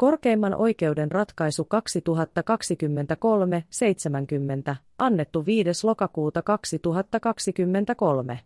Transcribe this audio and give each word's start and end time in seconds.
Korkeimman 0.00 0.54
oikeuden 0.54 1.10
ratkaisu 1.10 1.68
2023-70, 4.72 4.76
annettu 4.98 5.46
5. 5.46 5.86
lokakuuta 5.86 6.42
2023. 6.42 8.40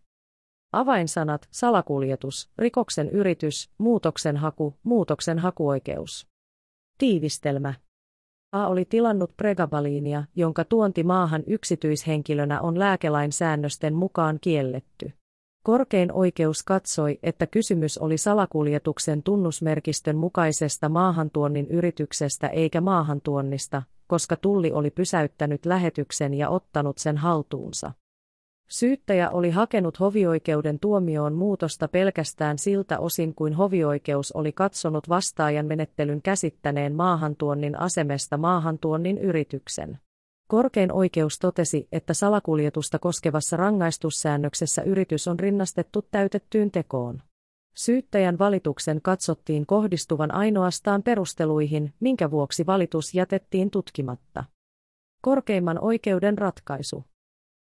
Avainsanat, 0.72 1.48
salakuljetus, 1.50 2.50
rikoksen 2.58 3.10
yritys, 3.10 3.70
muutoksen 3.78 4.36
haku, 4.36 4.74
muutoksen 4.82 5.38
hakuoikeus. 5.38 6.26
Tiivistelmä. 6.98 7.74
A 8.52 8.66
oli 8.66 8.84
tilannut 8.84 9.36
pregabaliinia, 9.36 10.24
jonka 10.36 10.64
tuonti 10.64 11.02
maahan 11.02 11.42
yksityishenkilönä 11.46 12.60
on 12.60 12.78
lääkelain 12.78 13.32
säännösten 13.32 13.94
mukaan 13.94 14.38
kielletty. 14.40 15.12
Korkein 15.64 16.12
oikeus 16.12 16.62
katsoi, 16.62 17.18
että 17.22 17.46
kysymys 17.46 17.98
oli 17.98 18.18
salakuljetuksen 18.18 19.22
tunnusmerkistön 19.22 20.16
mukaisesta 20.16 20.88
maahantuonnin 20.88 21.66
yrityksestä 21.66 22.48
eikä 22.48 22.80
maahantuonnista, 22.80 23.82
koska 24.06 24.36
tulli 24.36 24.72
oli 24.72 24.90
pysäyttänyt 24.90 25.66
lähetyksen 25.66 26.34
ja 26.34 26.48
ottanut 26.48 26.98
sen 26.98 27.16
haltuunsa. 27.16 27.92
Syyttäjä 28.68 29.30
oli 29.30 29.50
hakenut 29.50 30.00
hovioikeuden 30.00 30.78
tuomioon 30.78 31.34
muutosta 31.34 31.88
pelkästään 31.88 32.58
siltä 32.58 32.98
osin 32.98 33.34
kuin 33.34 33.54
hovioikeus 33.54 34.32
oli 34.32 34.52
katsonut 34.52 35.08
vastaajan 35.08 35.66
menettelyn 35.66 36.22
käsittäneen 36.22 36.94
maahantuonnin 36.94 37.80
asemesta 37.80 38.36
maahantuonnin 38.36 39.18
yrityksen. 39.18 39.98
Korkein 40.54 40.92
oikeus 40.92 41.38
totesi, 41.38 41.88
että 41.92 42.14
salakuljetusta 42.14 42.98
koskevassa 42.98 43.56
rangaistussäännöksessä 43.56 44.82
yritys 44.82 45.28
on 45.28 45.40
rinnastettu 45.40 46.02
täytettyyn 46.10 46.70
tekoon. 46.70 47.22
Syyttäjän 47.76 48.38
valituksen 48.38 49.02
katsottiin 49.02 49.66
kohdistuvan 49.66 50.34
ainoastaan 50.34 51.02
perusteluihin, 51.02 51.92
minkä 52.00 52.30
vuoksi 52.30 52.66
valitus 52.66 53.14
jätettiin 53.14 53.70
tutkimatta. 53.70 54.44
Korkeimman 55.22 55.78
oikeuden 55.78 56.38
ratkaisu. 56.38 57.04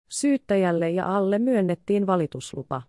Syyttäjälle 0.10 0.90
ja 0.90 1.18
alle 1.18 1.40
myönnettiin 1.40 2.08
valituslupa. 2.08 2.82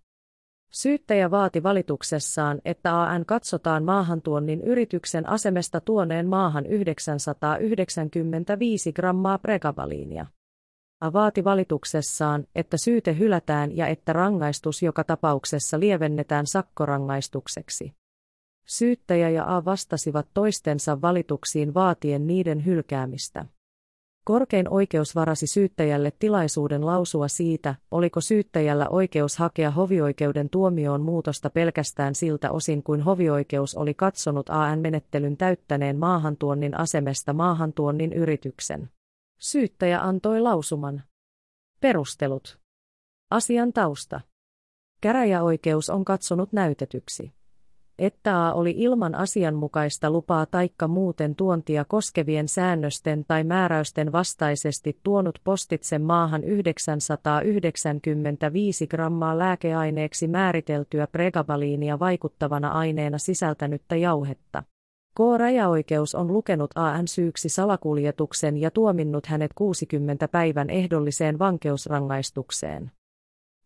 Syyttäjä 0.74 1.30
vaati 1.30 1.62
valituksessaan, 1.62 2.60
että 2.64 3.02
AN 3.02 3.26
katsotaan 3.26 3.84
maahantuonnin 3.84 4.60
yrityksen 4.60 5.28
asemesta 5.28 5.80
tuoneen 5.80 6.28
maahan 6.28 6.66
995 6.66 8.92
grammaa 8.92 9.38
pregabaliinia. 9.38 10.26
A 11.00 11.12
vaati 11.12 11.44
valituksessaan, 11.44 12.46
että 12.54 12.76
syyte 12.76 13.18
hylätään 13.18 13.76
ja 13.76 13.86
että 13.86 14.12
rangaistus 14.12 14.82
joka 14.82 15.04
tapauksessa 15.04 15.80
lievennetään 15.80 16.46
sakkorangaistukseksi. 16.46 17.92
Syyttäjä 18.66 19.30
ja 19.30 19.56
A 19.56 19.64
vastasivat 19.64 20.26
toistensa 20.34 21.02
valituksiin 21.02 21.74
vaatien 21.74 22.26
niiden 22.26 22.64
hylkäämistä. 22.64 23.44
Korkein 24.24 24.68
oikeus 24.68 25.14
varasi 25.14 25.46
syyttäjälle 25.46 26.12
tilaisuuden 26.18 26.86
lausua 26.86 27.28
siitä, 27.28 27.74
oliko 27.90 28.20
syyttäjällä 28.20 28.88
oikeus 28.88 29.36
hakea 29.36 29.70
hovioikeuden 29.70 30.50
tuomioon 30.50 31.02
muutosta 31.02 31.50
pelkästään 31.50 32.14
siltä 32.14 32.50
osin 32.50 32.82
kuin 32.82 33.00
hovioikeus 33.00 33.74
oli 33.74 33.94
katsonut 33.94 34.50
AN-menettelyn 34.50 35.36
täyttäneen 35.36 35.98
maahantuonnin 35.98 36.78
asemesta 36.78 37.32
maahantuonnin 37.32 38.12
yrityksen. 38.12 38.90
Syyttäjä 39.38 40.00
antoi 40.00 40.40
lausuman. 40.40 41.02
Perustelut. 41.80 42.58
Asian 43.30 43.72
tausta. 43.72 44.20
Käräjäoikeus 45.00 45.90
on 45.90 46.04
katsonut 46.04 46.52
näytetyksi 46.52 47.32
että 48.02 48.46
A 48.46 48.52
oli 48.52 48.74
ilman 48.76 49.14
asianmukaista 49.14 50.10
lupaa 50.10 50.46
taikka 50.46 50.88
muuten 50.88 51.34
tuontia 51.34 51.84
koskevien 51.84 52.48
säännösten 52.48 53.24
tai 53.28 53.44
määräysten 53.44 54.12
vastaisesti 54.12 54.98
tuonut 55.02 55.38
postitsen 55.44 56.02
maahan 56.02 56.44
995 56.44 58.86
grammaa 58.86 59.38
lääkeaineeksi 59.38 60.28
määriteltyä 60.28 61.06
pregabaliinia 61.06 61.98
vaikuttavana 61.98 62.68
aineena 62.68 63.18
sisältänyttä 63.18 63.96
jauhetta. 63.96 64.62
K-rajaoikeus 65.16 66.14
on 66.14 66.32
lukenut 66.32 66.70
AN 66.74 67.08
syyksi 67.08 67.48
salakuljetuksen 67.48 68.56
ja 68.56 68.70
tuominnut 68.70 69.26
hänet 69.26 69.50
60 69.54 70.28
päivän 70.28 70.70
ehdolliseen 70.70 71.38
vankeusrangaistukseen. 71.38 72.90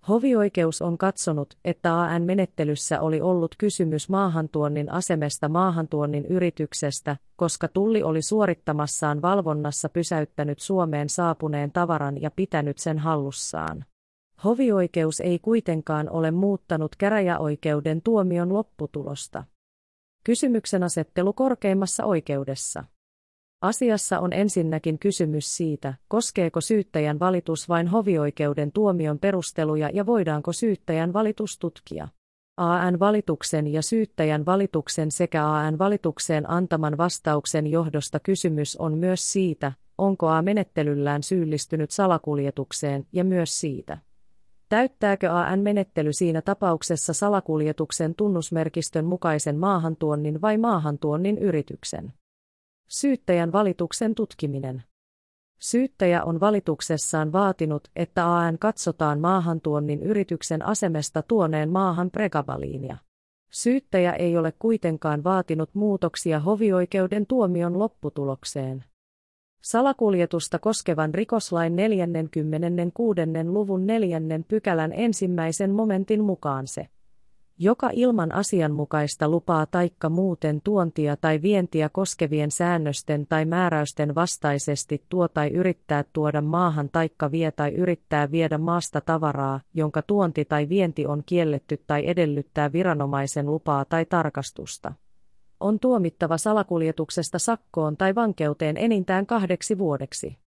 Hovioikeus 0.08 0.82
on 0.82 0.98
katsonut, 0.98 1.58
että 1.64 2.00
AN-menettelyssä 2.00 3.00
oli 3.00 3.20
ollut 3.20 3.54
kysymys 3.58 4.08
maahantuonnin 4.08 4.92
asemesta 4.92 5.48
maahantuonnin 5.48 6.26
yrityksestä, 6.26 7.16
koska 7.36 7.68
tulli 7.68 8.02
oli 8.02 8.22
suorittamassaan 8.22 9.22
valvonnassa 9.22 9.88
pysäyttänyt 9.88 10.58
Suomeen 10.58 11.08
saapuneen 11.08 11.72
tavaran 11.72 12.22
ja 12.22 12.30
pitänyt 12.30 12.78
sen 12.78 12.98
hallussaan. 12.98 13.84
Hovioikeus 14.44 15.20
ei 15.20 15.38
kuitenkaan 15.38 16.10
ole 16.10 16.30
muuttanut 16.30 16.96
käräjäoikeuden 16.96 18.02
tuomion 18.02 18.52
lopputulosta. 18.52 19.44
Kysymyksen 20.24 20.82
asettelu 20.82 21.32
korkeimmassa 21.32 22.04
oikeudessa. 22.04 22.84
Asiassa 23.60 24.20
on 24.20 24.32
ensinnäkin 24.32 24.98
kysymys 24.98 25.56
siitä, 25.56 25.94
koskeeko 26.08 26.60
syyttäjän 26.60 27.18
valitus 27.18 27.68
vain 27.68 27.88
hovioikeuden 27.88 28.72
tuomion 28.72 29.18
perusteluja 29.18 29.90
ja 29.94 30.06
voidaanko 30.06 30.52
syyttäjän 30.52 31.12
valitus 31.12 31.58
tutkia. 31.58 32.08
AN-valituksen 32.56 33.66
ja 33.66 33.82
syyttäjän 33.82 34.46
valituksen 34.46 35.10
sekä 35.10 35.50
AN-valitukseen 35.50 36.50
antaman 36.50 36.98
vastauksen 36.98 37.66
johdosta 37.66 38.20
kysymys 38.20 38.76
on 38.76 38.98
myös 38.98 39.32
siitä, 39.32 39.72
onko 39.98 40.28
A 40.28 40.42
menettelyllään 40.42 41.22
syyllistynyt 41.22 41.90
salakuljetukseen 41.90 43.06
ja 43.12 43.24
myös 43.24 43.60
siitä. 43.60 43.98
Täyttääkö 44.68 45.32
AN-menettely 45.32 46.12
siinä 46.12 46.42
tapauksessa 46.42 47.12
salakuljetuksen 47.12 48.14
tunnusmerkistön 48.14 49.04
mukaisen 49.04 49.58
maahantuonnin 49.58 50.40
vai 50.40 50.58
maahantuonnin 50.58 51.38
yrityksen? 51.38 52.12
Syyttäjän 52.88 53.52
valituksen 53.52 54.14
tutkiminen. 54.14 54.82
Syyttäjä 55.58 56.24
on 56.24 56.40
valituksessaan 56.40 57.32
vaatinut, 57.32 57.88
että 57.96 58.36
AN 58.36 58.58
katsotaan 58.58 59.20
maahantuonnin 59.20 60.02
yrityksen 60.02 60.66
asemesta 60.66 61.22
tuoneen 61.22 61.70
maahan 61.70 62.10
pregabaliinia. 62.10 62.96
Syyttäjä 63.50 64.12
ei 64.12 64.38
ole 64.38 64.52
kuitenkaan 64.58 65.24
vaatinut 65.24 65.70
muutoksia 65.74 66.40
hovioikeuden 66.40 67.26
tuomion 67.26 67.78
lopputulokseen. 67.78 68.84
Salakuljetusta 69.62 70.58
koskevan 70.58 71.14
rikoslain 71.14 71.76
46. 71.76 73.20
luvun 73.48 73.86
4. 73.86 74.20
pykälän 74.48 74.92
ensimmäisen 74.92 75.70
momentin 75.70 76.24
mukaan 76.24 76.66
se 76.66 76.88
joka 77.58 77.90
ilman 77.92 78.32
asianmukaista 78.32 79.28
lupaa 79.28 79.66
taikka 79.66 80.08
muuten 80.08 80.60
tuontia 80.64 81.16
tai 81.16 81.42
vientiä 81.42 81.88
koskevien 81.88 82.50
säännösten 82.50 83.26
tai 83.28 83.44
määräysten 83.44 84.14
vastaisesti 84.14 85.04
tuo 85.08 85.28
tai 85.28 85.48
yrittää 85.48 86.04
tuoda 86.12 86.40
maahan 86.40 86.88
taikka 86.92 87.30
vie 87.30 87.50
tai 87.50 87.72
yrittää 87.74 88.30
viedä 88.30 88.58
maasta 88.58 89.00
tavaraa, 89.00 89.60
jonka 89.74 90.02
tuonti 90.02 90.44
tai 90.44 90.68
vienti 90.68 91.06
on 91.06 91.22
kielletty 91.26 91.82
tai 91.86 92.08
edellyttää 92.08 92.72
viranomaisen 92.72 93.46
lupaa 93.46 93.84
tai 93.84 94.04
tarkastusta. 94.04 94.92
On 95.60 95.80
tuomittava 95.80 96.38
salakuljetuksesta 96.38 97.38
sakkoon 97.38 97.96
tai 97.96 98.14
vankeuteen 98.14 98.76
enintään 98.76 99.26
kahdeksi 99.26 99.78
vuodeksi. 99.78 100.45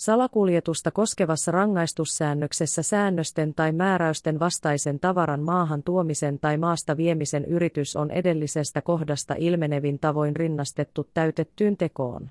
Salakuljetusta 0.00 0.90
koskevassa 0.90 1.52
rangaistussäännöksessä 1.52 2.82
säännösten 2.82 3.54
tai 3.54 3.72
määräysten 3.72 4.40
vastaisen 4.40 5.00
tavaran 5.00 5.40
maahan 5.40 5.82
tuomisen 5.82 6.38
tai 6.38 6.56
maasta 6.56 6.96
viemisen 6.96 7.44
yritys 7.44 7.96
on 7.96 8.10
edellisestä 8.10 8.82
kohdasta 8.82 9.34
ilmenevin 9.38 9.98
tavoin 9.98 10.36
rinnastettu 10.36 11.08
täytettyyn 11.14 11.76
tekoon. 11.76 12.30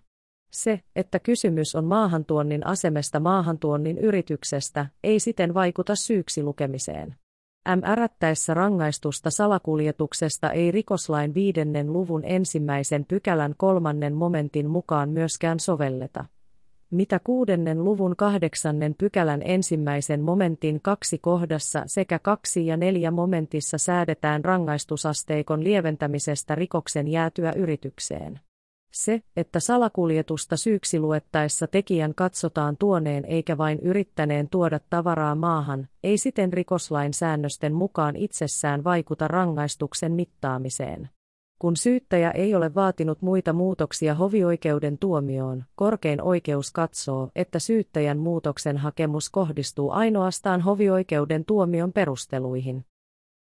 Se, 0.52 0.82
että 0.96 1.20
kysymys 1.20 1.76
on 1.76 1.86
maahantuonnin 1.86 2.66
asemesta 2.66 3.20
maahantuonnin 3.20 3.98
yrityksestä, 3.98 4.86
ei 5.04 5.20
siten 5.20 5.54
vaikuta 5.54 5.96
syyksi 5.96 6.44
lukemiseen. 6.44 7.16
M. 7.76 7.82
rangaistusta 8.54 9.30
salakuljetuksesta 9.30 10.52
ei 10.52 10.72
rikoslain 10.72 11.34
viidennen 11.34 11.94
luvun 11.94 12.22
ensimmäisen 12.26 13.06
pykälän 13.06 13.54
kolmannen 13.58 14.14
momentin 14.14 14.70
mukaan 14.70 15.10
myöskään 15.10 15.60
sovelleta 15.60 16.26
mitä 16.92 17.20
kuudennen 17.24 17.84
luvun 17.84 18.16
kahdeksannen 18.16 18.96
pykälän 18.98 19.42
ensimmäisen 19.46 20.22
momentin 20.22 20.82
kaksi 20.82 21.18
kohdassa 21.18 21.84
sekä 21.86 22.20
kaksi 22.20 22.66
ja 22.66 22.78
neljä 22.78 23.12
momentissa 23.12 23.78
säädetään 23.78 24.46
rangaistusasteikon 24.46 25.64
lieventämisestä 25.64 26.56
rikoksen 26.56 27.08
jäätyä 27.08 27.54
yritykseen. 27.56 28.40
Se, 28.92 29.22
että 29.38 29.60
salakuljetusta 29.60 30.58
syyksi 30.58 31.00
luettaessa 31.00 31.68
tekijän 31.68 32.16
katsotaan 32.16 32.78
tuoneen 32.78 33.26
eikä 33.26 33.58
vain 33.58 33.80
yrittäneen 33.80 34.50
tuoda 34.50 34.80
tavaraa 34.90 35.36
maahan, 35.36 35.88
ei 36.04 36.18
siten 36.18 36.54
rikoslain 36.54 37.14
säännösten 37.14 37.74
mukaan 37.74 38.16
itsessään 38.16 38.84
vaikuta 38.84 39.28
rangaistuksen 39.28 40.12
mittaamiseen. 40.12 41.10
Kun 41.60 41.78
syyttäjä 41.78 42.32
ei 42.32 42.56
ole 42.56 42.76
vaatinut 42.76 43.22
muita 43.22 43.54
muutoksia 43.54 44.16
hovioikeuden 44.16 44.98
tuomioon, 44.98 45.64
korkein 45.76 46.22
oikeus 46.22 46.72
katsoo, 46.72 47.30
että 47.36 47.60
syyttäjän 47.60 48.18
muutoksen 48.18 48.78
hakemus 48.78 49.30
kohdistuu 49.30 49.92
ainoastaan 49.92 50.62
hovioikeuden 50.62 51.46
tuomion 51.46 51.94
perusteluihin. 51.94 52.86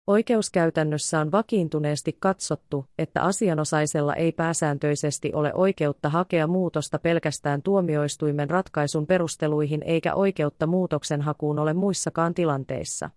Oikeuskäytännössä 0.08 1.20
on 1.20 1.32
vakiintuneesti 1.32 2.18
katsottu, 2.20 2.86
että 2.98 3.24
asianosaisella 3.24 4.16
ei 4.16 4.32
pääsääntöisesti 4.32 5.34
ole 5.34 5.54
oikeutta 5.54 6.10
hakea 6.10 6.48
muutosta 6.48 7.00
pelkästään 7.00 7.62
tuomioistuimen 7.62 8.50
ratkaisun 8.50 9.08
perusteluihin 9.08 9.84
eikä 9.84 10.16
oikeutta 10.16 10.68
muutoksen 10.68 11.22
hakuun 11.22 11.60
ole 11.60 11.74
muissakaan 11.74 12.34
tilanteissa 12.34 13.10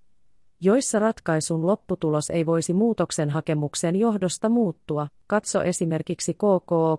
joissa 0.64 0.98
ratkaisun 0.98 1.66
lopputulos 1.66 2.30
ei 2.30 2.46
voisi 2.46 2.72
muutoksen 2.74 3.30
hakemuksen 3.30 3.96
johdosta 3.96 4.48
muuttua. 4.48 5.08
Katso 5.26 5.62
esimerkiksi 5.62 6.34
KKO 6.34 6.98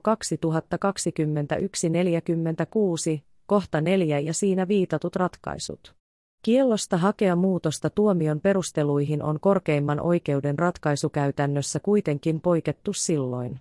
2021-46, 3.17 3.21
kohta 3.45 3.81
4 3.81 4.19
ja 4.19 4.33
siinä 4.33 4.67
viitatut 4.67 5.15
ratkaisut. 5.15 5.95
Kiellosta 6.41 6.97
hakea 6.97 7.35
muutosta 7.35 7.89
tuomion 7.89 8.39
perusteluihin 8.39 9.23
on 9.23 9.39
korkeimman 9.39 9.99
oikeuden 9.99 10.59
ratkaisukäytännössä 10.59 11.79
kuitenkin 11.79 12.41
poikettu 12.41 12.93
silloin 12.93 13.59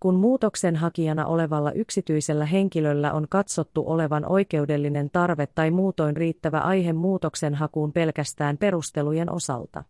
kun 0.00 0.14
muutoksen 0.14 0.76
hakijana 0.76 1.26
olevalla 1.26 1.72
yksityisellä 1.72 2.46
henkilöllä 2.46 3.12
on 3.12 3.26
katsottu 3.28 3.84
olevan 3.86 4.24
oikeudellinen 4.24 5.10
tarve 5.10 5.46
tai 5.46 5.70
muutoin 5.70 6.16
riittävä 6.16 6.58
aihe 6.58 6.92
muutoksen 6.92 7.54
hakuun 7.54 7.92
pelkästään 7.92 8.58
perustelujen 8.58 9.32
osalta. 9.32 9.84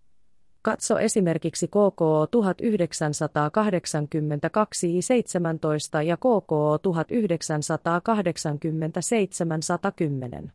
Katso 0.63 0.99
esimerkiksi 0.99 1.69
KKO 1.69 2.27
1982 2.31 5.03
17 5.03 6.03
ja 6.03 6.17
KKO 6.17 6.79
1987 6.83 9.63
110. 9.63 10.53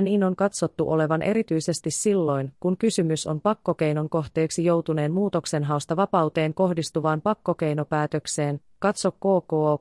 NIN 0.00 0.24
on 0.24 0.36
katsottu 0.36 0.90
olevan 0.90 1.22
erityisesti 1.22 1.90
silloin, 1.90 2.52
kun 2.60 2.76
kysymys 2.76 3.26
on 3.26 3.40
pakkokeinon 3.40 4.10
kohteeksi 4.10 4.64
joutuneen 4.64 5.12
muutoksenhausta 5.12 5.96
vapauteen 5.96 6.54
kohdistuvaan 6.54 7.20
pakkokeinopäätökseen, 7.20 8.60
katso 8.78 9.12
KKO 9.12 9.80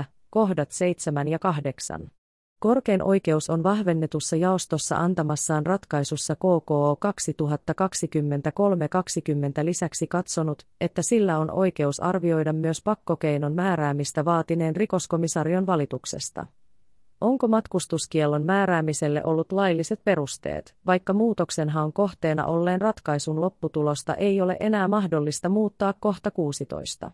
2023-20, 0.00 0.04
kohdat 0.30 0.72
7 0.72 1.28
ja 1.28 1.38
8. 1.38 2.10
Korkein 2.58 3.02
oikeus 3.02 3.50
on 3.50 3.62
vahvennetussa 3.62 4.36
jaostossa 4.36 4.96
antamassaan 4.96 5.66
ratkaisussa 5.66 6.36
KKO 6.36 6.98
2023-20 9.62 9.64
lisäksi 9.64 10.06
katsonut, 10.06 10.66
että 10.80 11.02
sillä 11.02 11.38
on 11.38 11.50
oikeus 11.50 12.00
arvioida 12.00 12.52
myös 12.52 12.82
pakkokeinon 12.82 13.54
määräämistä 13.54 14.24
vaatineen 14.24 14.76
rikoskomissarion 14.76 15.66
valituksesta. 15.66 16.46
Onko 17.20 17.48
matkustuskiellon 17.48 18.44
määräämiselle 18.44 19.24
ollut 19.24 19.52
lailliset 19.52 20.00
perusteet, 20.04 20.74
vaikka 20.86 21.12
muutoksenhaun 21.12 21.92
kohteena 21.92 22.46
olleen 22.46 22.80
ratkaisun 22.80 23.40
lopputulosta 23.40 24.14
ei 24.14 24.40
ole 24.40 24.56
enää 24.60 24.88
mahdollista 24.88 25.48
muuttaa 25.48 25.94
kohta 26.00 26.30
16? 26.30 27.10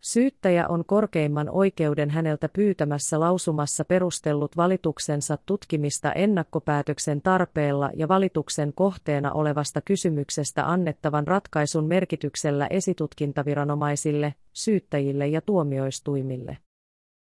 Syyttäjä 0.00 0.68
on 0.68 0.84
korkeimman 0.84 1.50
oikeuden 1.50 2.10
häneltä 2.10 2.48
pyytämässä 2.48 3.20
lausumassa 3.20 3.84
perustellut 3.84 4.56
valituksensa 4.56 5.38
tutkimista 5.46 6.12
ennakkopäätöksen 6.12 7.22
tarpeella 7.22 7.90
ja 7.94 8.08
valituksen 8.08 8.72
kohteena 8.72 9.32
olevasta 9.32 9.80
kysymyksestä 9.80 10.70
annettavan 10.70 11.26
ratkaisun 11.26 11.86
merkityksellä 11.86 12.66
esitutkintaviranomaisille, 12.66 14.34
syyttäjille 14.52 15.26
ja 15.26 15.40
tuomioistuimille. 15.40 16.58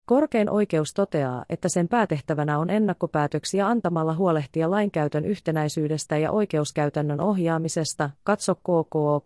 Korkein 0.06 0.50
oikeus 0.50 0.94
toteaa, 0.94 1.46
että 1.50 1.70
sen 1.70 1.88
päätehtävänä 1.88 2.60
on 2.60 2.70
ennakkopäätöksiä 2.70 3.68
antamalla 3.68 4.14
huolehtia 4.14 4.72
lainkäytön 4.72 5.26
yhtenäisyydestä 5.26 6.18
ja 6.18 6.32
oikeuskäytännön 6.32 7.22
ohjaamisesta, 7.22 8.10
katso 8.24 8.56
KKO 8.56 9.22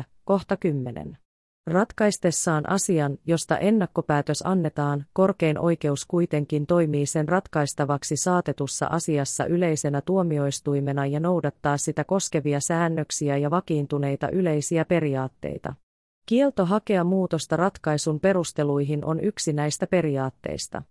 2023-20, 0.00 0.02
kohta 0.24 0.56
10. 0.56 1.18
Ratkaistessaan 1.66 2.70
asian, 2.70 3.18
josta 3.26 3.58
ennakkopäätös 3.58 4.42
annetaan, 4.44 5.06
korkein 5.12 5.58
oikeus 5.58 6.06
kuitenkin 6.06 6.66
toimii 6.66 7.06
sen 7.06 7.28
ratkaistavaksi 7.28 8.16
saatetussa 8.16 8.86
asiassa 8.86 9.44
yleisenä 9.46 10.00
tuomioistuimena 10.00 11.06
ja 11.06 11.20
noudattaa 11.20 11.76
sitä 11.76 12.04
koskevia 12.04 12.60
säännöksiä 12.60 13.36
ja 13.36 13.50
vakiintuneita 13.50 14.28
yleisiä 14.28 14.84
periaatteita. 14.84 15.74
Kielto 16.28 16.66
hakea 16.66 17.04
muutosta 17.04 17.56
ratkaisun 17.56 18.20
perusteluihin 18.20 19.04
on 19.04 19.20
yksi 19.20 19.52
näistä 19.52 19.86
periaatteista. 19.86 20.82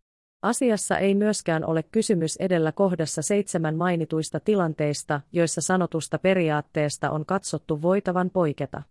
Asiassa 0.42 0.98
ei 0.98 1.16
myöskään 1.16 1.66
ole 1.66 1.84
kysymys 1.84 2.38
edellä 2.38 2.72
kohdassa 2.72 3.22
seitsemän 3.22 3.76
mainituista 3.76 4.40
tilanteista, 4.40 5.22
joissa 5.32 5.62
sanotusta 5.62 6.20
periaatteesta 6.20 7.12
on 7.12 7.26
katsottu 7.26 7.82
voitavan 7.82 8.30
poiketa. 8.30 8.84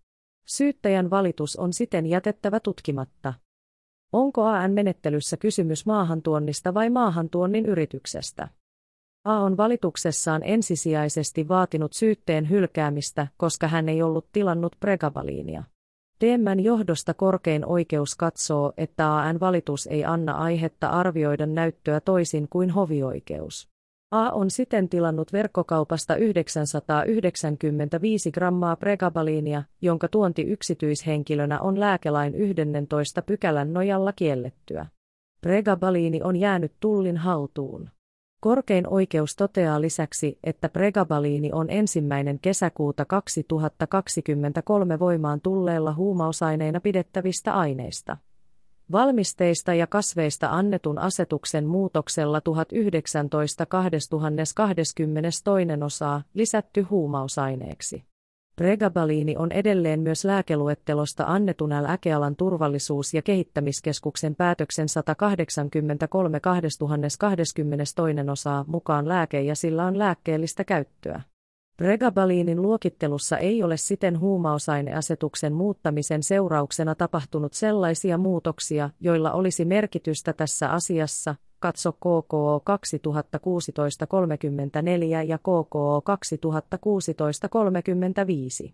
Syyttäjän 0.45 1.09
valitus 1.09 1.55
on 1.55 1.73
siten 1.73 2.05
jätettävä 2.05 2.59
tutkimatta. 2.59 3.33
Onko 4.13 4.43
AN-menettelyssä 4.43 5.37
kysymys 5.37 5.85
maahantuonnista 5.85 6.73
vai 6.73 6.89
maahantuonnin 6.89 7.65
yrityksestä? 7.65 8.47
A 9.23 9.39
on 9.39 9.57
valituksessaan 9.57 10.41
ensisijaisesti 10.43 11.47
vaatinut 11.47 11.93
syytteen 11.93 12.49
hylkäämistä, 12.49 13.27
koska 13.37 13.67
hän 13.67 13.89
ei 13.89 14.01
ollut 14.01 14.27
tilannut 14.31 14.75
pregabaliinia. 14.79 15.63
DMn 16.21 16.63
johdosta 16.63 17.13
korkein 17.13 17.65
oikeus 17.65 18.15
katsoo, 18.15 18.73
että 18.77 19.15
AN-valitus 19.15 19.87
ei 19.87 20.05
anna 20.05 20.33
aihetta 20.33 20.87
arvioida 20.87 21.45
näyttöä 21.45 21.99
toisin 21.99 22.47
kuin 22.49 22.69
hovioikeus. 22.69 23.69
A 24.11 24.29
on 24.29 24.51
siten 24.51 24.89
tilannut 24.89 25.33
verkkokaupasta 25.33 26.15
995 26.15 28.31
grammaa 28.31 28.75
pregabaliinia, 28.75 29.63
jonka 29.81 30.07
tuonti 30.07 30.41
yksityishenkilönä 30.41 31.59
on 31.59 31.79
lääkelain 31.79 32.35
11 32.35 33.21
pykälän 33.21 33.73
nojalla 33.73 34.13
kiellettyä. 34.13 34.85
Pregabaliini 35.41 36.21
on 36.23 36.35
jäänyt 36.35 36.73
tullin 36.79 37.17
haltuun. 37.17 37.89
Korkein 38.39 38.87
oikeus 38.87 39.35
toteaa 39.35 39.81
lisäksi, 39.81 40.39
että 40.43 40.69
pregabaliini 40.69 41.49
on 41.53 41.69
ensimmäinen 41.69 42.39
kesäkuuta 42.39 43.05
2023 43.05 44.99
voimaan 44.99 45.41
tulleella 45.41 45.93
huumausaineina 45.93 46.79
pidettävistä 46.79 47.53
aineista. 47.53 48.17
Valmisteista 48.91 49.73
ja 49.73 49.87
kasveista 49.87 50.49
annetun 50.51 50.99
asetuksen 50.99 51.67
muutoksella 51.67 52.41
19 52.71 53.65
2022 53.65 55.83
osaa 55.83 56.21
lisätty 56.33 56.81
huumausaineeksi. 56.81 58.03
Pregabaliini 58.57 59.35
on 59.37 59.51
edelleen 59.51 59.99
myös 59.99 60.25
lääkeluettelosta 60.25 61.23
annetun 61.27 61.69
lääkealan 61.69 62.35
turvallisuus- 62.35 63.13
ja 63.13 63.21
kehittämiskeskuksen 63.21 64.35
päätöksen 64.35 64.89
183 64.89 66.39
2022 66.39 68.29
osaa 68.31 68.65
mukaan 68.67 69.07
lääke 69.07 69.41
ja 69.41 69.55
sillä 69.55 69.85
on 69.85 69.99
lääkkeellistä 69.99 70.63
käyttöä. 70.63 71.21
Pregabaliinin 71.77 72.61
luokittelussa 72.61 73.37
ei 73.37 73.63
ole 73.63 73.77
siten 73.77 74.19
huumausaineasetuksen 74.19 75.53
muuttamisen 75.53 76.23
seurauksena 76.23 76.95
tapahtunut 76.95 77.53
sellaisia 77.53 78.17
muutoksia, 78.17 78.89
joilla 78.99 79.31
olisi 79.31 79.65
merkitystä 79.65 80.33
tässä 80.33 80.69
asiassa, 80.69 81.35
katso 81.59 81.91
KKO 81.91 82.57
2016-34 82.57 82.63
ja 85.27 85.37
KKO 85.37 86.03
2016-35. 88.67 88.73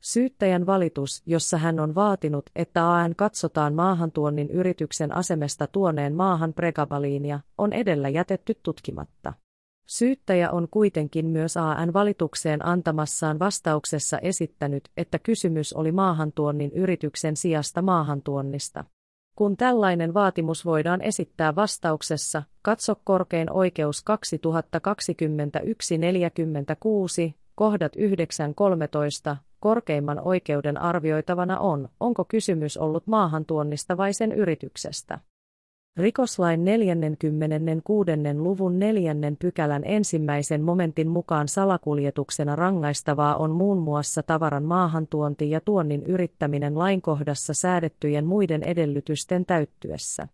Syyttäjän 0.00 0.66
valitus, 0.66 1.22
jossa 1.26 1.58
hän 1.58 1.80
on 1.80 1.94
vaatinut, 1.94 2.50
että 2.56 2.92
AN 2.92 3.16
katsotaan 3.16 3.74
maahantuonnin 3.74 4.50
yrityksen 4.50 5.16
asemesta 5.16 5.66
tuoneen 5.66 6.14
maahan 6.14 6.52
pregabaliinia, 6.52 7.40
on 7.58 7.72
edellä 7.72 8.08
jätetty 8.08 8.54
tutkimatta. 8.62 9.32
Syyttäjä 9.90 10.50
on 10.50 10.68
kuitenkin 10.70 11.26
myös 11.26 11.56
AN-valitukseen 11.56 12.66
antamassaan 12.66 13.38
vastauksessa 13.38 14.18
esittänyt, 14.18 14.88
että 14.96 15.18
kysymys 15.18 15.72
oli 15.72 15.92
maahantuonnin 15.92 16.72
yrityksen 16.72 17.36
sijasta 17.36 17.82
maahantuonnista. 17.82 18.84
Kun 19.36 19.56
tällainen 19.56 20.14
vaatimus 20.14 20.64
voidaan 20.64 21.02
esittää 21.02 21.56
vastauksessa, 21.56 22.42
katso 22.62 22.94
korkein 23.04 23.52
oikeus 23.52 24.04
2021-46, 24.10 24.14
kohdat 27.54 27.96
9.13, 27.96 28.00
korkeimman 29.60 30.20
oikeuden 30.20 30.78
arvioitavana 30.78 31.58
on, 31.58 31.88
onko 32.00 32.24
kysymys 32.24 32.76
ollut 32.76 33.06
maahantuonnista 33.06 33.96
vai 33.96 34.12
sen 34.12 34.32
yrityksestä. 34.32 35.18
Rikoslain 36.00 36.64
46. 36.64 38.10
luvun 38.38 38.78
neljännen 38.78 39.36
pykälän 39.36 39.82
ensimmäisen 39.84 40.62
momentin 40.62 41.08
mukaan 41.08 41.48
salakuljetuksena 41.48 42.56
rangaistavaa 42.56 43.36
on 43.36 43.50
muun 43.50 43.78
muassa 43.78 44.22
tavaran 44.22 44.64
maahantuonti 44.64 45.50
ja 45.50 45.60
tuonnin 45.60 46.02
yrittäminen 46.02 46.78
lainkohdassa 46.78 47.54
säädettyjen 47.54 48.26
muiden 48.26 48.62
edellytysten 48.62 49.46
täyttyessä. 49.46 50.28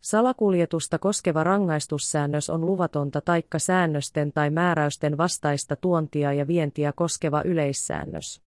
Salakuljetusta 0.00 0.98
koskeva 0.98 1.44
rangaistussäännös 1.44 2.50
on 2.50 2.66
luvatonta 2.66 3.20
taikka 3.20 3.58
säännösten 3.58 4.32
tai 4.32 4.50
määräysten 4.50 5.18
vastaista 5.18 5.76
tuontia 5.76 6.32
ja 6.32 6.46
vientiä 6.46 6.92
koskeva 6.92 7.42
yleissäännös. 7.44 8.42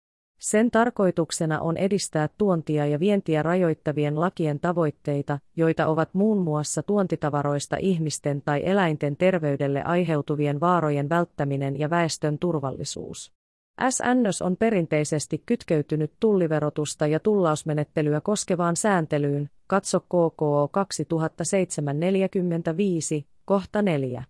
Sen 0.44 0.72
tarkoituksena 0.72 1.60
on 1.60 1.78
edistää 1.78 2.30
tuontia 2.38 2.86
ja 2.86 3.00
vientiä 3.00 3.44
rajoittavien 3.44 4.20
lakien 4.20 4.60
tavoitteita, 4.60 5.40
joita 5.56 5.88
ovat 5.88 6.10
muun 6.14 6.38
muassa 6.38 6.84
tuontitavaroista 6.84 7.78
ihmisten 7.80 8.42
tai 8.46 8.62
eläinten 8.66 9.18
terveydelle 9.18 9.84
aiheutuvien 9.84 10.60
vaarojen 10.60 11.10
välttäminen 11.10 11.80
ja 11.80 11.90
väestön 11.90 12.40
turvallisuus. 12.40 13.32
SNS 13.90 14.42
on 14.42 14.58
perinteisesti 14.58 15.44
kytkeytynyt 15.46 16.12
tulliverotusta 16.20 17.08
ja 17.08 17.20
tullausmenettelyä 17.20 18.22
koskevaan 18.22 18.76
sääntelyyn, 18.76 19.50
katso 19.68 20.00
KKO 20.00 20.70
2007-45, 23.22 23.24
kohta 23.46 23.82
4. 23.82 24.24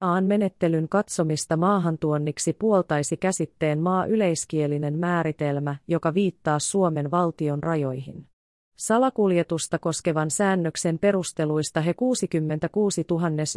Aan 0.00 0.24
menettelyn 0.24 0.88
katsomista 0.88 1.56
maahantuonniksi 1.56 2.52
puoltaisi 2.52 3.16
käsitteen 3.16 3.80
maa 3.80 4.06
yleiskielinen 4.06 4.98
määritelmä, 4.98 5.76
joka 5.88 6.14
viittaa 6.14 6.58
Suomen 6.58 7.10
valtion 7.10 7.62
rajoihin. 7.62 8.26
Salakuljetusta 8.78 9.78
koskevan 9.78 10.30
säännöksen 10.30 10.98
perusteluista 10.98 11.80
he 11.80 11.94
66 11.94 13.04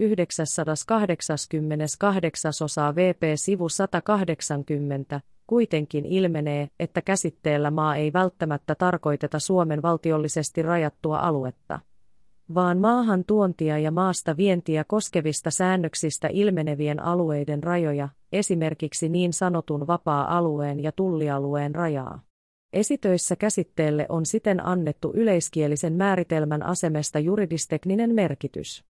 988 0.02 2.52
osaa 2.64 2.96
VP 2.96 3.22
sivu 3.36 3.70
180, 3.70 5.22
kuitenkin 5.48 6.06
ilmenee, 6.06 6.70
että 6.80 7.02
käsitteellä 7.02 7.72
maa 7.72 7.96
ei 7.96 8.14
välttämättä 8.14 8.76
tarkoiteta 8.76 9.40
Suomen 9.40 9.82
valtiollisesti 9.82 10.62
rajattua 10.62 11.20
aluetta 11.20 11.80
vaan 12.54 12.78
maahan 12.78 13.24
tuontia 13.26 13.78
ja 13.78 13.92
maasta 13.92 14.38
vientiä 14.38 14.84
koskevista 14.84 15.52
säännöksistä 15.52 16.30
ilmenevien 16.32 17.04
alueiden 17.04 17.64
rajoja, 17.64 18.10
esimerkiksi 18.32 19.10
niin 19.10 19.34
sanotun 19.34 19.88
vapaa-alueen 19.88 20.84
ja 20.84 20.92
tullialueen 20.92 21.76
rajaa. 21.76 22.22
Esitöissä 22.74 23.36
käsitteelle 23.36 24.06
on 24.10 24.26
siten 24.26 24.66
annettu 24.66 25.12
yleiskielisen 25.16 25.94
määritelmän 25.94 26.64
asemesta 26.64 27.20
juridistekninen 27.20 28.16
merkitys. 28.16 28.89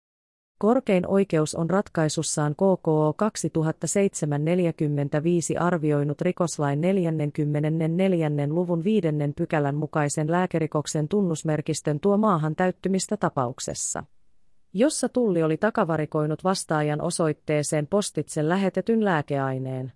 Korkein 0.62 1.06
oikeus 1.06 1.54
on 1.54 1.70
ratkaisussaan 1.70 2.54
KKO 2.54 3.14
2007-45 5.58 5.62
arvioinut 5.62 6.20
rikoslain 6.20 6.80
44. 6.80 8.30
luvun 8.48 8.84
5. 8.84 9.08
pykälän 9.36 9.74
mukaisen 9.74 10.30
lääkerikoksen 10.30 11.08
tunnusmerkistön 11.08 12.00
tuo 12.00 12.16
maahan 12.16 12.56
täyttymistä 12.56 13.16
tapauksessa 13.16 14.04
jossa 14.72 15.08
tulli 15.08 15.42
oli 15.42 15.56
takavarikoinut 15.56 16.44
vastaajan 16.44 17.00
osoitteeseen 17.00 17.86
postitse 17.86 18.48
lähetetyn 18.48 19.04
lääkeaineen. 19.04 19.92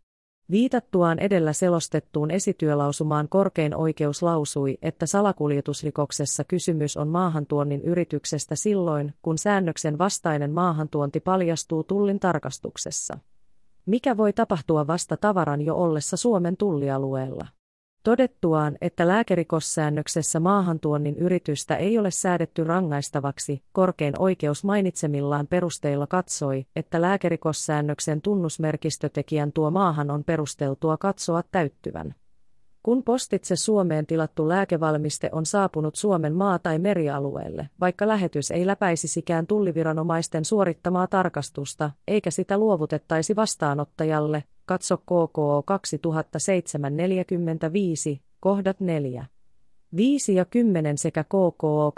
Viitattuaan 0.51 1.19
edellä 1.19 1.53
selostettuun 1.53 2.31
esityölausumaan 2.31 3.29
korkein 3.29 3.77
oikeus 3.77 4.23
lausui, 4.23 4.79
että 4.83 5.07
salakuljetusrikoksessa 5.07 6.45
kysymys 6.45 6.97
on 6.97 7.09
maahantuonnin 7.09 7.83
yrityksestä 7.83 8.57
silloin, 8.57 9.15
kun 9.23 9.39
säännöksen 9.39 9.99
vastainen 9.99 10.51
maahantuonti 10.51 11.21
paljastuu 11.21 11.85
tullin 11.85 12.21
tarkastuksessa. 12.21 13.19
Mikä 13.87 14.17
voi 14.17 14.33
tapahtua 14.33 14.87
vasta 14.87 15.17
tavaran 15.17 15.63
jo 15.63 15.77
ollessa 15.77 16.17
Suomen 16.17 16.57
tullialueella? 16.57 17.47
Todettuaan, 18.07 18.77
että 18.81 19.09
lääkerikossäännöksessä 19.09 20.41
maahantuonnin 20.41 21.17
yritystä 21.17 21.77
ei 21.77 21.99
ole 21.99 22.11
säädetty 22.11 22.65
rangaistavaksi, 22.65 23.63
korkein 23.73 24.15
oikeus 24.19 24.65
mainitsemillaan 24.65 25.47
perusteilla 25.47 26.07
katsoi, 26.07 26.67
että 26.77 27.01
lääkerikossäännöksen 27.01 28.21
tunnusmerkistötekijän 28.21 29.53
tuo 29.53 29.71
maahan 29.71 30.11
on 30.11 30.25
perusteltua 30.25 30.97
katsoa 30.97 31.43
täyttyvän. 31.51 32.15
Kun 32.83 33.03
postitse 33.03 33.57
Suomeen 33.57 34.07
tilattu 34.07 34.49
lääkevalmiste 34.49 35.29
on 35.33 35.47
saapunut 35.47 35.95
Suomen 35.95 36.35
maa- 36.35 36.59
tai 36.59 36.79
merialueelle, 36.79 37.71
vaikka 37.81 38.09
lähetys 38.09 38.51
ei 38.51 38.67
läpäisisikään 38.67 39.47
tulliviranomaisten 39.47 40.45
suorittamaa 40.45 41.07
tarkastusta, 41.07 41.91
eikä 42.09 42.31
sitä 42.31 42.59
luovutettaisi 42.59 43.37
vastaanottajalle, 43.37 44.45
katso 44.67 44.97
KKO 44.97 45.65
2007-45, 48.17 48.21
kohdat 48.41 48.81
4. 48.81 49.27
5 49.97 50.35
ja 50.35 50.45
10 50.45 50.99
sekä 50.99 51.25
KKO 51.25 51.93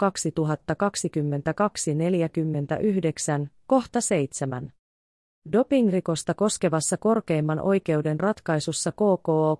2022-49, 3.43 3.47
kohta 3.67 4.01
7. 4.01 4.73
Dopingrikosta 5.51 6.33
koskevassa 6.33 6.97
korkeimman 6.97 7.59
oikeuden 7.59 8.19
ratkaisussa 8.19 8.91
KKO 8.91 9.55
2022-49 9.55 9.59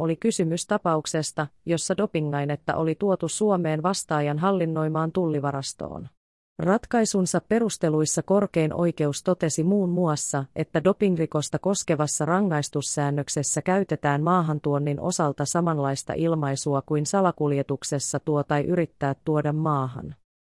oli 0.00 0.16
kysymys 0.16 0.66
tapauksesta, 0.66 1.46
jossa 1.66 1.96
dopingainetta 1.96 2.76
oli 2.76 2.94
tuotu 2.94 3.28
Suomeen 3.28 3.82
vastaajan 3.82 4.38
hallinnoimaan 4.38 5.12
tullivarastoon. 5.12 6.08
Ratkaisunsa 6.62 7.40
perusteluissa 7.48 8.22
korkein 8.22 8.74
oikeus 8.74 9.22
totesi 9.22 9.64
muun 9.64 9.88
muassa, 9.88 10.44
että 10.56 10.84
dopingrikosta 10.84 11.58
koskevassa 11.58 12.24
rangaistussäännöksessä 12.24 13.62
käytetään 13.62 14.22
maahantuonnin 14.22 15.00
osalta 15.00 15.44
samanlaista 15.44 16.12
ilmaisua 16.12 16.82
kuin 16.86 17.06
salakuljetuksessa 17.06 18.20
tuo 18.20 18.42
tai 18.42 18.64
yrittää 18.64 19.14
tuoda 19.24 19.52
maahan. 19.52 20.14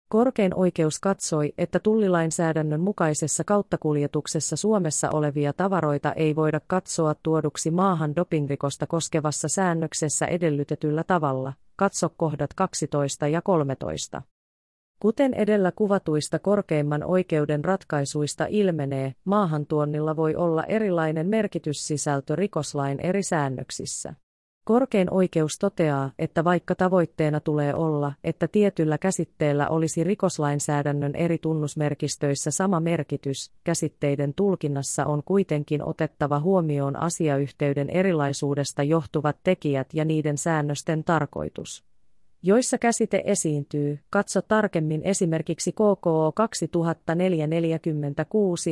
Korkein 0.10 0.56
oikeus 0.56 1.00
katsoi, 1.00 1.54
että 1.58 1.80
tullilainsäädännön 1.80 2.82
mukaisessa 2.82 3.44
kauttakuljetuksessa 3.44 4.56
Suomessa 4.56 5.10
olevia 5.14 5.54
tavaroita 5.54 6.14
ei 6.14 6.36
voida 6.36 6.60
katsoa 6.68 7.16
tuoduksi 7.24 7.72
maahan 7.72 8.16
dopingrikosta 8.16 8.88
koskevassa 8.88 9.48
säännöksessä 9.48 10.26
edellytetyllä 10.26 11.04
tavalla. 11.04 11.54
Katso 11.76 12.10
kohdat 12.18 12.54
12 12.54 13.28
ja 13.28 13.42
13. 13.42 14.22
Kuten 15.00 15.34
edellä 15.34 15.72
kuvatuista 15.72 16.40
korkeimman 16.40 17.04
oikeuden 17.04 17.66
ratkaisuista 17.66 18.46
ilmenee, 18.50 19.14
maahantuonnilla 19.26 20.16
voi 20.16 20.36
olla 20.36 20.64
erilainen 20.64 21.28
merkityssisältö 21.28 22.36
rikoslain 22.36 23.00
eri 23.00 23.24
säännöksissä. 23.24 24.14
Korkein 24.66 25.14
oikeus 25.14 25.58
toteaa, 25.60 26.12
että 26.20 26.44
vaikka 26.44 26.76
tavoitteena 26.76 27.40
tulee 27.40 27.76
olla, 27.76 28.14
että 28.24 28.48
tietyllä 28.48 28.98
käsitteellä 28.98 29.70
olisi 29.70 30.04
rikoslainsäädännön 30.04 31.16
eri 31.16 31.38
tunnusmerkistöissä 31.38 32.52
sama 32.52 32.80
merkitys, 32.80 33.52
käsitteiden 33.64 34.34
tulkinnassa 34.34 35.06
on 35.06 35.24
kuitenkin 35.24 35.88
otettava 35.88 36.40
huomioon 36.40 36.96
asiayhteyden 36.96 37.90
erilaisuudesta 37.90 38.84
johtuvat 38.84 39.38
tekijät 39.44 39.94
ja 39.94 40.06
niiden 40.06 40.38
säännösten 40.38 41.04
tarkoitus. 41.04 41.95
Joissa 42.48 42.78
käsite 42.78 43.24
esiintyy, 43.26 44.00
katso 44.10 44.42
tarkemmin 44.42 45.02
esimerkiksi 45.04 45.72
KKO 45.72 46.34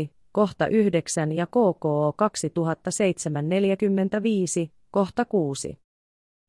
2004-46, 0.05 0.09
kohta 0.31 0.67
9 0.67 1.31
ja 1.31 1.47
KKO 1.47 2.13
2007-45, 4.67 4.69
kohta 4.91 5.25
6. 5.25 5.79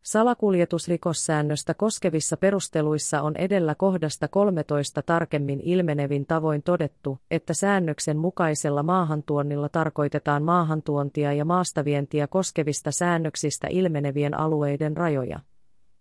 Salakuljetusrikossäännöstä 0.02 1.74
koskevissa 1.74 2.36
perusteluissa 2.36 3.22
on 3.22 3.36
edellä 3.36 3.74
kohdasta 3.74 4.28
13 4.28 5.02
tarkemmin 5.02 5.60
ilmenevin 5.60 6.26
tavoin 6.26 6.62
todettu, 6.62 7.18
että 7.30 7.54
säännöksen 7.54 8.18
mukaisella 8.18 8.82
maahantuonnilla 8.82 9.68
tarkoitetaan 9.68 10.42
maahantuontia 10.42 11.32
ja 11.32 11.44
maastavientiä 11.44 12.26
koskevista 12.26 12.92
säännöksistä 12.92 13.66
ilmenevien 13.70 14.38
alueiden 14.38 14.96
rajoja. 14.96 15.40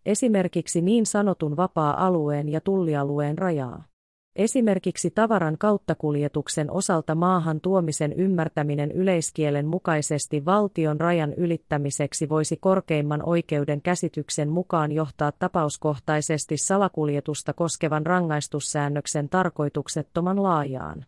Esimerkiksi 0.05 0.81
niin 0.81 1.05
sanotun 1.05 1.57
vapaa-alueen 1.57 2.49
ja 2.49 2.61
tullialueen 2.61 3.37
rajaa. 3.37 3.83
Esimerkiksi 4.35 5.11
tavaran 5.11 5.57
kauttakuljetuksen 5.57 6.71
osalta 6.71 7.15
maahan 7.15 7.61
tuomisen 7.61 8.13
ymmärtäminen 8.13 8.91
yleiskielen 8.91 9.65
mukaisesti 9.67 10.45
valtion 10.45 10.99
rajan 10.99 11.33
ylittämiseksi 11.33 12.29
voisi 12.29 12.57
korkeimman 12.57 13.29
oikeuden 13.29 13.81
käsityksen 13.81 14.49
mukaan 14.49 14.91
johtaa 14.91 15.31
tapauskohtaisesti 15.31 16.57
salakuljetusta 16.57 17.53
koskevan 17.53 18.05
rangaistussäännöksen 18.05 19.29
tarkoituksettoman 19.29 20.43
laajaan 20.43 21.05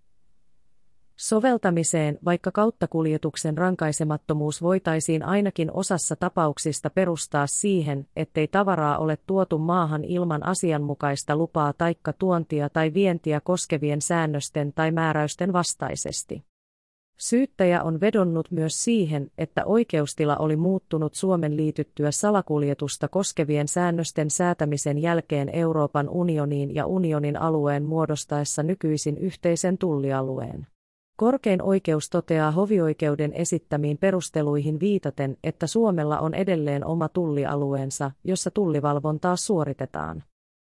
soveltamiseen, 1.16 2.20
vaikka 2.26 2.52
kauttakuljetuksen 2.52 3.58
rankaisemattomuus 3.58 4.62
voitaisiin 4.62 5.24
ainakin 5.24 5.72
osassa 5.72 6.16
tapauksista 6.16 6.90
perustaa 6.90 7.48
siihen, 7.48 8.08
ettei 8.16 8.48
tavaraa 8.48 8.98
ole 8.98 9.18
tuotu 9.28 9.58
maahan 9.58 10.04
ilman 10.04 10.46
asianmukaista 10.46 11.36
lupaa 11.36 11.74
taikka 11.74 12.14
tuontia 12.14 12.70
tai 12.70 12.94
vientiä 12.94 13.42
koskevien 13.42 14.02
säännösten 14.02 14.74
tai 14.74 14.92
määräysten 14.92 15.54
vastaisesti. 15.54 16.44
Syyttäjä 17.18 17.84
on 17.84 18.02
vedonnut 18.02 18.52
myös 18.52 18.84
siihen, 18.84 19.32
että 19.38 19.66
oikeustila 19.66 20.38
oli 20.38 20.56
muuttunut 20.56 21.14
Suomen 21.14 21.58
liityttyä 21.58 22.12
salakuljetusta 22.12 23.08
koskevien 23.08 23.68
säännösten 23.68 24.30
säätämisen 24.30 24.98
jälkeen 24.98 25.50
Euroopan 25.50 26.10
unioniin 26.10 26.76
ja 26.76 26.86
unionin 26.86 27.42
alueen 27.42 27.84
muodostaessa 27.84 28.64
nykyisin 28.64 29.18
yhteisen 29.18 29.78
tullialueen. 29.78 30.68
Korkein 31.18 31.62
oikeus 31.62 32.10
toteaa 32.10 32.52
hovioikeuden 32.52 33.34
esittämiin 33.34 33.98
perusteluihin 33.98 34.80
viitaten, 34.80 35.38
että 35.44 35.68
Suomella 35.68 36.20
on 36.20 36.34
edelleen 36.34 36.86
oma 36.86 37.10
tullialueensa, 37.10 38.12
jossa 38.24 38.52
tullivalvontaa 38.52 39.36
suoritetaan. 39.36 40.24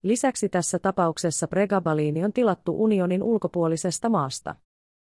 Lisäksi 0.04 0.50
tässä 0.50 0.80
tapauksessa 0.80 1.48
pregabaliini 1.48 2.24
on 2.24 2.34
tilattu 2.34 2.84
unionin 2.84 3.24
ulkopuolisesta 3.24 4.10
maasta. 4.10 4.56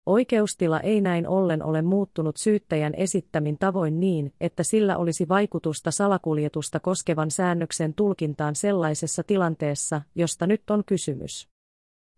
Oikeustila 0.05 0.79
ei 0.79 1.01
näin 1.01 1.27
ollen 1.27 1.63
ole 1.63 1.81
muuttunut 1.81 2.37
syyttäjän 2.37 2.93
esittämin 2.95 3.57
tavoin 3.57 3.99
niin, 3.99 4.33
että 4.41 4.63
sillä 4.63 4.97
olisi 4.97 5.27
vaikutusta 5.29 5.91
salakuljetusta 5.91 6.79
koskevan 6.79 7.31
säännöksen 7.31 7.93
tulkintaan 7.93 8.55
sellaisessa 8.55 9.23
tilanteessa, 9.23 10.01
josta 10.15 10.47
nyt 10.47 10.69
on 10.69 10.83
kysymys. 10.85 11.54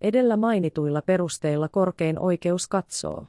Edellä 0.01 0.37
mainituilla 0.37 1.01
perusteilla 1.01 1.67
korkein 1.67 2.19
oikeus 2.19 2.67
katsoo, 2.67 3.25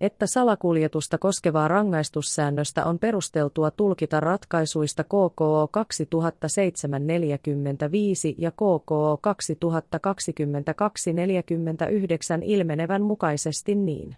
että 0.00 0.26
salakuljetusta 0.26 1.18
koskevaa 1.18 1.68
rangaistussäännöstä 1.68 2.84
on 2.84 2.98
perusteltua 2.98 3.70
tulkita 3.70 4.20
ratkaisuista 4.20 5.04
KKO 5.04 5.70
2007-45 5.76 5.76
ja 8.38 8.50
KKO 8.50 9.20
2022-49 12.38 12.42
ilmenevän 12.42 13.02
mukaisesti 13.02 13.74
niin, 13.74 14.16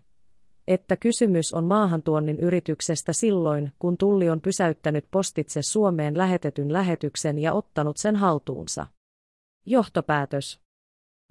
että 0.68 0.96
kysymys 0.96 1.54
on 1.54 1.64
maahantuonnin 1.64 2.40
yrityksestä 2.40 3.12
silloin, 3.12 3.72
kun 3.78 3.96
tulli 3.98 4.30
on 4.30 4.40
pysäyttänyt 4.40 5.06
postitse 5.10 5.62
Suomeen 5.62 6.18
lähetetyn 6.18 6.72
lähetyksen 6.72 7.38
ja 7.38 7.52
ottanut 7.52 7.96
sen 7.96 8.16
haltuunsa. 8.16 8.86
Johtopäätös 9.66 10.63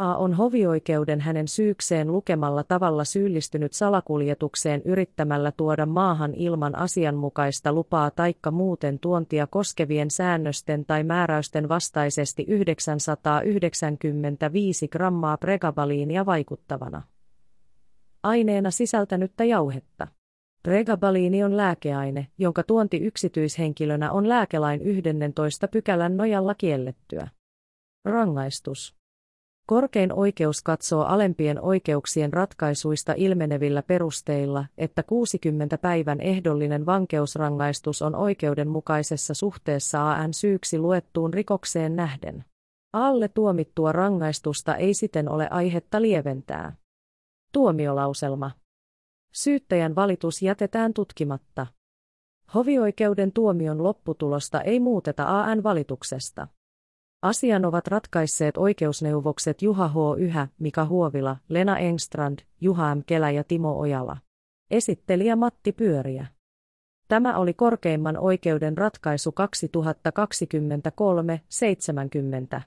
A 0.03 0.15
on 0.15 0.33
hovioikeuden 0.33 1.21
hänen 1.21 1.47
syykseen 1.47 2.11
lukemalla 2.11 2.63
tavalla 2.63 3.03
syyllistynyt 3.03 3.73
salakuljetukseen 3.73 4.81
yrittämällä 4.85 5.51
tuoda 5.51 5.85
maahan 5.85 6.33
ilman 6.33 6.77
asianmukaista 6.77 7.73
lupaa 7.73 8.11
taikka 8.11 8.51
muuten 8.51 8.99
tuontia 8.99 9.47
koskevien 9.47 10.11
säännösten 10.11 10.85
tai 10.85 11.03
määräysten 11.03 11.69
vastaisesti 11.69 12.45
995 12.47 14.87
grammaa 14.87 15.37
pregabaliinia 15.37 16.25
vaikuttavana. 16.25 17.01
Aineena 18.23 18.71
sisältänyttä 18.71 19.43
jauhetta. 19.43 20.07
Pregabaliini 20.63 21.43
on 21.43 21.57
lääkeaine, 21.57 22.27
jonka 22.37 22.63
tuonti 22.63 22.97
yksityishenkilönä 22.97 24.11
on 24.11 24.29
lääkelain 24.29 24.81
11 24.81 25.67
pykälän 25.67 26.17
nojalla 26.17 26.55
kiellettyä. 26.55 27.27
Rangaistus. 28.05 29.02
Korkein 29.65 30.13
oikeus 30.13 30.61
katsoo 30.61 31.01
alempien 31.03 31.61
oikeuksien 31.61 32.33
ratkaisuista 32.33 33.13
ilmenevillä 33.17 33.83
perusteilla, 33.83 34.65
että 34.77 35.03
60 35.03 35.77
päivän 35.77 36.21
ehdollinen 36.21 36.85
vankeusrangaistus 36.85 38.01
on 38.01 38.15
oikeudenmukaisessa 38.15 39.33
suhteessa 39.33 40.11
AN 40.11 40.33
syyksi 40.33 40.79
luettuun 40.79 41.33
rikokseen 41.33 41.95
nähden. 41.95 42.45
Alle 42.93 43.27
tuomittua 43.27 43.91
rangaistusta 43.91 44.75
ei 44.75 44.93
siten 44.93 45.29
ole 45.29 45.47
aihetta 45.51 46.01
lieventää. 46.01 46.75
Tuomiolauselma. 47.53 48.51
Syyttäjän 49.33 49.95
valitus 49.95 50.41
jätetään 50.41 50.93
tutkimatta. 50.93 51.67
Hovioikeuden 52.53 53.31
tuomion 53.31 53.83
lopputulosta 53.83 54.61
ei 54.61 54.79
muuteta 54.79 55.41
AN 55.41 55.63
valituksesta. 55.63 56.47
Asian 57.23 57.65
ovat 57.65 57.87
ratkaisseet 57.87 58.57
oikeusneuvokset 58.57 59.61
Juha 59.61 59.87
H. 59.87 59.93
Yhä, 60.17 60.47
Mika 60.59 60.85
Huovila, 60.85 61.37
Lena 61.49 61.77
Engstrand, 61.77 62.39
Juha 62.61 62.95
M. 62.95 63.01
Kelä 63.05 63.31
ja 63.31 63.43
Timo 63.43 63.79
Ojala. 63.79 64.17
Esittelijä 64.71 65.35
Matti 65.35 65.71
Pyöriä. 65.71 66.25
Tämä 67.07 67.37
oli 67.37 67.53
korkeimman 67.53 68.17
oikeuden 68.17 68.77
ratkaisu 68.77 69.33
2023-70. 72.57 72.61